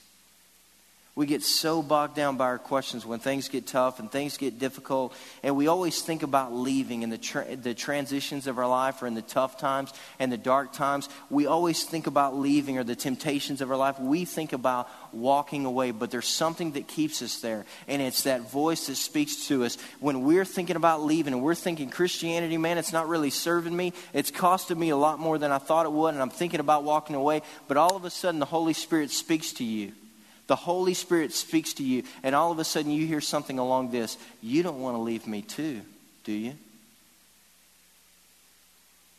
[1.19, 4.57] We get so bogged down by our questions when things get tough and things get
[4.57, 5.13] difficult.
[5.43, 9.07] And we always think about leaving and the, tra- the transitions of our life or
[9.07, 11.09] in the tough times and the dark times.
[11.29, 13.99] We always think about leaving or the temptations of our life.
[13.99, 17.65] We think about walking away, but there's something that keeps us there.
[17.89, 19.77] And it's that voice that speaks to us.
[19.99, 23.91] When we're thinking about leaving and we're thinking, Christianity, man, it's not really serving me.
[24.13, 26.13] It's costing me a lot more than I thought it would.
[26.13, 27.41] And I'm thinking about walking away.
[27.67, 29.91] But all of a sudden, the Holy Spirit speaks to you
[30.49, 33.91] the Holy Spirit speaks to you, and all of a sudden you hear something along
[33.91, 35.81] this You don't want to leave me too,
[36.23, 36.55] do you?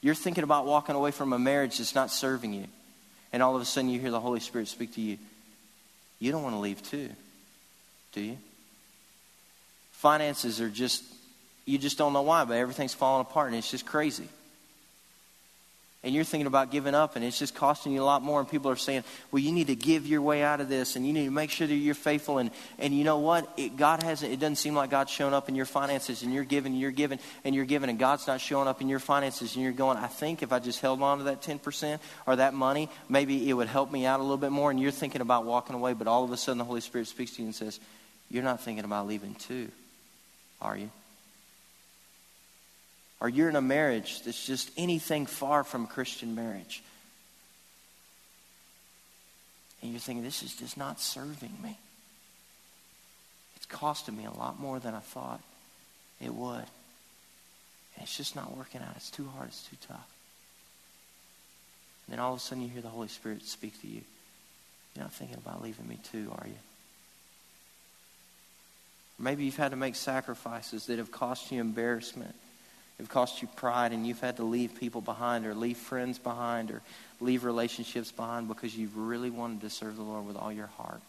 [0.03, 2.67] You're thinking about walking away from a marriage that's not serving you,
[3.33, 5.19] and all of a sudden you hear the Holy Spirit speak to you.
[6.19, 7.11] You don't want to leave too,
[8.13, 8.39] do you?
[9.93, 11.05] Finances are just,
[11.65, 14.27] you just don't know why, but everything's falling apart, and it's just crazy
[16.03, 18.49] and you're thinking about giving up and it's just costing you a lot more and
[18.49, 21.13] people are saying well you need to give your way out of this and you
[21.13, 22.39] need to make sure that you're faithful.
[22.39, 23.53] And, and you know what?
[23.57, 26.45] It, god hasn't it doesn't seem like god's showing up in your finances and you're
[26.45, 29.55] giving and you're giving and you're giving and god's not showing up in your finances
[29.55, 32.55] and you're going i think if i just held on to that 10% or that
[32.55, 34.71] money maybe it would help me out a little bit more.
[34.71, 37.33] And you're thinking about walking away but all of a sudden the holy spirit speaks
[37.33, 37.79] to you and says
[38.31, 39.71] you're not thinking about leaving too
[40.63, 40.91] are you
[43.21, 46.83] or you're in a marriage that's just anything far from Christian marriage.
[49.83, 51.79] And you're thinking, this is just not serving me.
[53.57, 55.41] It's costing me a lot more than I thought
[56.21, 56.57] it would.
[56.57, 58.95] And it's just not working out.
[58.97, 59.49] It's too hard.
[59.49, 60.09] It's too tough.
[62.07, 64.03] And then all of a sudden you hear the Holy Spirit speak to you.
[64.95, 66.55] You're not thinking about leaving me too, are you?
[69.19, 72.35] Maybe you've had to make sacrifices that have cost you embarrassment
[73.01, 76.71] have cost you pride and you've had to leave people behind or leave friends behind
[76.71, 76.83] or
[77.21, 81.01] leave relationships behind because you've really wanted to serve the Lord with all your heart.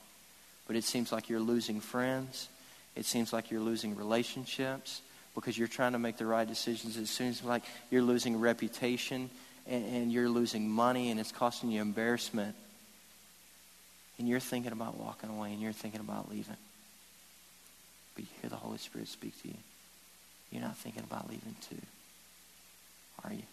[0.67, 2.47] But it seems like you're losing friends.
[2.95, 5.01] It seems like you're losing relationships
[5.35, 6.97] because you're trying to make the right decisions.
[6.97, 9.29] It seems like you're losing reputation
[9.67, 12.55] and, and you're losing money and it's costing you embarrassment.
[14.17, 16.57] And you're thinking about walking away and you're thinking about leaving.
[18.15, 19.55] But you hear the Holy Spirit speak to you.
[20.51, 21.81] You're not thinking about leaving too,
[23.23, 23.43] are you?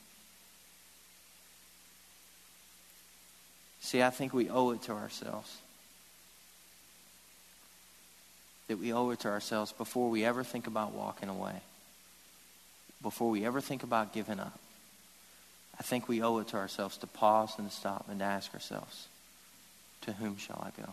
[3.80, 5.56] See, I think we owe it to ourselves.
[8.66, 11.62] That we owe it to ourselves before we ever think about walking away,
[13.00, 14.58] before we ever think about giving up.
[15.78, 18.52] I think we owe it to ourselves to pause and to stop and to ask
[18.52, 19.06] ourselves,
[20.02, 20.88] to whom shall I go?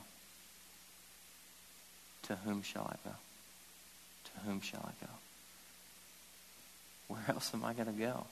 [2.28, 3.16] To whom shall I go?
[4.26, 5.12] To whom shall I go?
[7.08, 8.26] Where else am I going to go?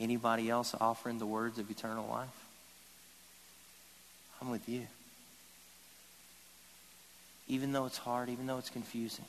[0.00, 2.28] Anybody else offering the words of eternal life?
[4.40, 4.86] I'm with you.
[7.48, 9.24] Even though it's hard, even though it's confusing,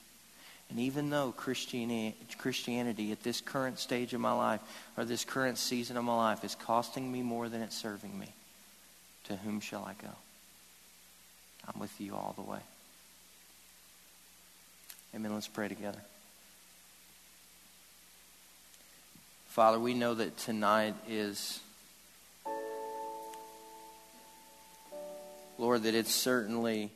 [0.69, 4.61] and even though Christianity, Christianity at this current stage of my life
[4.97, 8.31] or this current season of my life is costing me more than it's serving me,
[9.25, 10.11] to whom shall I go?
[11.67, 12.59] I'm with you all the way.
[15.15, 15.33] Amen.
[15.33, 15.99] Let's pray together.
[19.53, 21.59] Father, we know that tonight is,
[25.59, 26.89] Lord, that it's certainly.